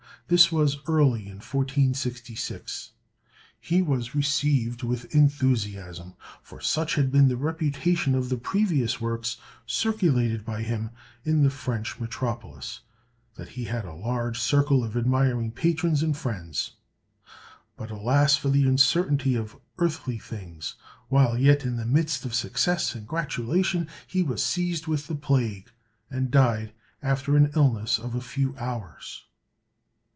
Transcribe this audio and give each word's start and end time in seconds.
This 0.27 0.49
was 0.49 0.77
early 0.87 1.23
in 1.27 1.39
1466. 1.41 2.91
He 3.59 3.81
was 3.81 4.15
received 4.15 4.81
with 4.81 5.13
enthusiasm; 5.13 6.13
for 6.41 6.61
such 6.61 6.95
had 6.95 7.11
been 7.11 7.27
the 7.27 7.35
reputation 7.35 8.15
of 8.15 8.29
the 8.29 8.37
previous 8.37 9.01
works 9.01 9.35
circulated 9.65 10.45
by 10.45 10.61
him 10.63 10.91
in 11.25 11.43
the 11.43 11.49
French 11.49 11.99
metropolis, 11.99 12.79
that 13.35 13.49
he 13.59 13.65
had 13.65 13.83
a 13.83 13.93
large 13.93 14.39
circle 14.39 14.85
of 14.85 14.95
admiring 14.95 15.51
patrons 15.51 16.01
and 16.01 16.15
friends. 16.15 16.77
But 17.75 17.91
alas 17.91 18.37
for 18.37 18.47
the 18.49 18.63
uncertainty 18.65 19.35
of 19.35 19.59
earthly 19.79 20.17
things! 20.17 20.75
while 21.09 21.37
yet 21.37 21.65
in 21.65 21.75
the 21.75 21.85
midst 21.85 22.23
of 22.23 22.33
success 22.33 22.95
and 22.95 23.05
gratulation, 23.05 23.89
he 24.07 24.23
was 24.23 24.41
seized 24.41 24.87
with 24.87 25.07
the 25.07 25.15
plague, 25.15 25.69
and 26.09 26.31
died 26.31 26.71
after 27.03 27.35
an 27.35 27.51
illness 27.53 27.99
of 27.99 28.15
a 28.15 28.21
few 28.21 28.55
hours! 28.57 29.25